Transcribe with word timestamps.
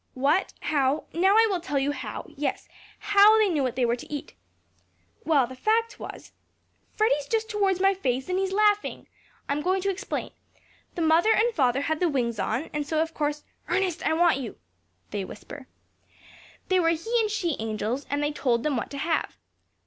What 0.15 0.53
how 0.61 1.03
now 1.13 1.35
I 1.35 1.45
will 1.51 1.59
tell 1.59 1.77
you 1.77 1.91
how, 1.91 2.25
yes, 2.35 2.67
how 2.97 3.37
they 3.37 3.49
knew 3.49 3.61
what 3.61 3.75
they 3.75 3.85
were 3.85 3.95
to 3.95 4.11
eat. 4.11 4.33
Well, 5.25 5.45
the 5.45 5.55
fact 5.55 5.99
was, 5.99 6.31
that 6.89 6.97
Freddy's 6.97 7.27
just 7.27 7.51
towards 7.51 7.79
my 7.79 7.93
face, 7.93 8.27
and 8.27 8.39
he's 8.39 8.51
laughing! 8.51 9.07
I'm 9.47 9.61
going 9.61 9.79
to 9.83 9.91
explain. 9.91 10.31
The 10.95 11.03
mother 11.03 11.31
and 11.31 11.53
father 11.53 11.81
had 11.81 11.99
the 11.99 12.09
wings 12.09 12.39
on, 12.39 12.71
and 12.73 12.87
so, 12.87 12.99
of 12.99 13.13
course 13.13 13.43
Ernest, 13.67 14.03
I 14.03 14.13
want 14.13 14.37
you!" 14.39 14.57
(They 15.11 15.23
whisper.) 15.23 15.67
"they 16.69 16.79
were 16.79 16.89
he 16.89 17.19
and 17.21 17.29
she 17.29 17.55
angels, 17.59 18.07
and 18.09 18.23
they 18.23 18.31
told 18.31 18.63
them 18.63 18.75
what 18.77 18.89
to 18.89 18.97
have. 18.97 19.37